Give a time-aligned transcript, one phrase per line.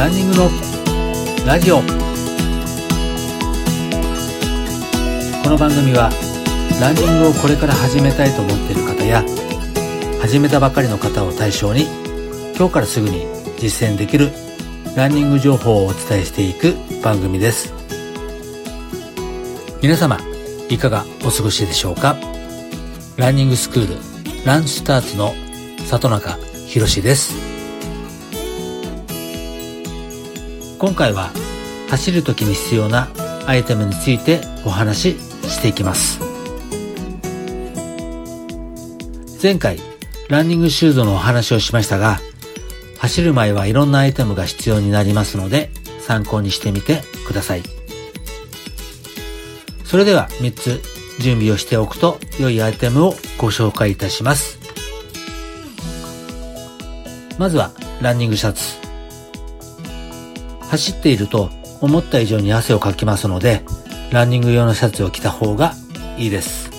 [0.00, 0.50] ランニングの
[1.46, 1.76] ラジオ。
[1.76, 1.84] こ
[5.50, 6.10] の番組は
[6.80, 9.22] ランニングをこれから始めたいと思っている方や
[10.22, 11.84] 始めたばかりの方を対象に
[12.56, 13.26] 今日からすぐに
[13.58, 14.30] 実践できる
[14.96, 17.74] ランニング情報をお伝えしていく番組です。
[19.82, 20.18] 皆様
[20.70, 22.16] いかがお過ごしでしょうか？
[23.18, 23.96] ランニングスクール
[24.46, 25.34] ランスターツの
[25.84, 26.38] 里中
[26.68, 27.49] 博です。
[30.80, 31.30] 今回は
[31.90, 33.10] 走る時に必要な
[33.46, 36.20] アイテムについてお話ししていきます。
[39.42, 39.78] 前回
[40.30, 42.18] ランニングシューズのお話をしましたが
[42.98, 47.62] 走る前はいろんなアイテムが必要になりますので参考にしてみてください。
[49.84, 50.80] それでは3つ
[51.20, 54.58] 準備をしておくと良いアイテムをご紹介いたします。
[57.36, 58.89] まずはランニングシャツ。
[60.70, 63.62] 走っていると思った以上に汗をかきますので
[64.12, 65.74] ランニング用のシャツを着た方が
[66.16, 66.70] いいです。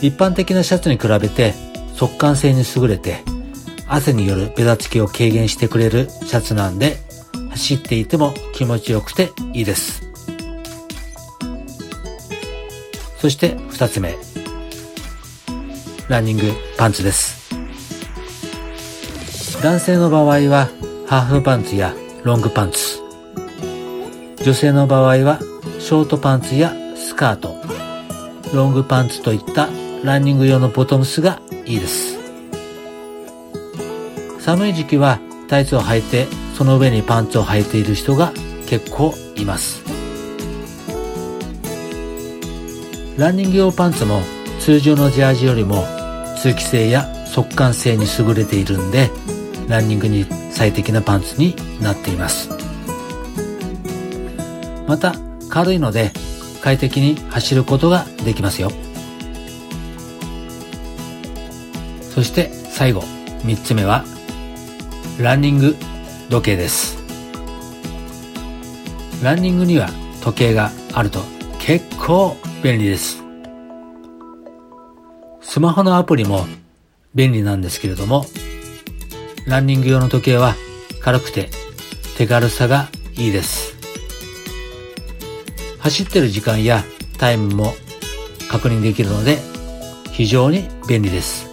[0.00, 1.54] 一般的なシャツに比べて
[1.94, 3.22] 速乾性に優れて
[3.86, 6.96] 汗によるベタつきを軽減してくれるシャツなんで
[7.50, 10.02] 走っていても気持ちよくていいです。
[13.18, 14.16] そして二つ目。
[16.08, 17.54] ランニングパンツです。
[19.62, 20.68] 男性の場合は
[21.12, 22.98] ハーフパンツやロングパンツ。
[24.42, 25.40] 女性の場合は
[25.78, 27.54] ショートパンツやスカート。
[28.54, 29.68] ロングパンツといった
[30.04, 32.16] ランニング用のボトムスがいいです。
[34.40, 38.32] 寒い時期はタイツを履いてその上にパンツを履いている人が
[38.66, 39.82] 結構います。
[43.18, 44.22] ランニング用パンツも
[44.60, 45.84] 通常のジャージよりも
[46.38, 49.10] 通気性や速乾性に優れているんで
[49.68, 50.24] ランニングに
[50.62, 52.48] 最適なパンツになっています。
[54.86, 55.12] また
[55.48, 56.12] 軽いので
[56.60, 58.70] 快適に走ることができますよ。
[62.14, 63.00] そして最後
[63.42, 64.04] 3つ目は
[65.18, 65.74] ランニング
[66.30, 66.96] 時計です。
[69.20, 69.88] ランニングには
[70.22, 71.18] 時計があると
[71.58, 73.20] 結構便利です。
[75.40, 76.46] スマホのアプリも
[77.16, 78.26] 便利なんですけれども
[79.46, 80.54] ランニング用の時計は
[81.00, 81.50] 軽くて
[82.16, 83.76] 手軽さがいいです。
[85.80, 86.84] 走ってる時間や
[87.18, 87.74] タイムも
[88.50, 89.38] 確認できるので
[90.12, 91.50] 非常に便利です。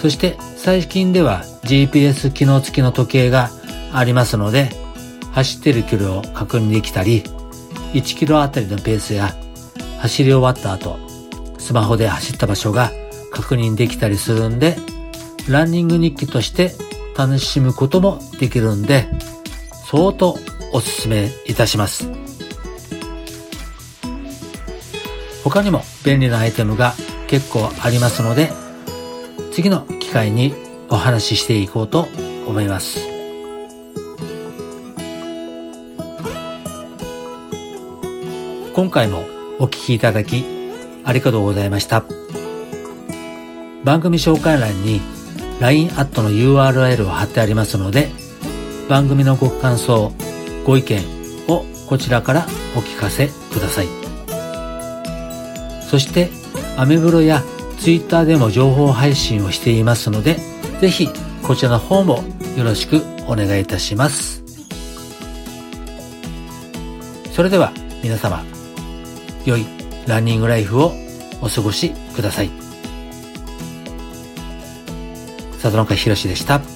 [0.00, 3.50] そして最近では GPS 機能付きの時計が
[3.92, 4.70] ありますので、
[5.32, 7.22] 走ってる距離を確認できたり、
[7.92, 9.34] 1キロあたりのペースや
[9.98, 10.98] 走り終わった後、
[11.58, 12.92] スマホで走った場所が
[13.30, 14.76] 確認できたりするんで、
[15.48, 16.72] ランニング日記として
[17.16, 19.06] 楽しむこともできるんで、
[19.90, 20.38] 相当
[20.72, 22.10] おすすめいたします。
[25.44, 26.94] 他にも便利なアイテムが
[27.28, 28.50] 結構ありますので、
[29.52, 30.54] 次の機会に
[30.88, 32.08] お話ししていこうと
[32.46, 33.00] 思います。
[38.72, 39.24] 今回も
[39.60, 40.44] お聞きいただき
[41.04, 42.04] ありがとうございました。
[43.84, 45.00] 番組紹介欄に
[45.60, 48.10] LINE アットの URL を貼ってありますので、
[48.88, 50.12] 番組のご感想、
[50.64, 51.02] ご意見
[51.48, 53.88] をこちらからお聞かせください。
[55.82, 56.30] そして、
[56.76, 57.42] アメブロや
[57.78, 60.38] Twitter でも情報配信をしていますので、
[60.80, 61.08] ぜひ
[61.42, 62.24] こちらの方も
[62.56, 64.42] よろしくお願いいたします。
[67.32, 67.72] それでは
[68.02, 68.44] 皆様、
[69.44, 69.66] 良い
[70.06, 70.92] ランニングライフを
[71.40, 72.63] お過ごしください。
[75.70, 76.73] 里中博でした。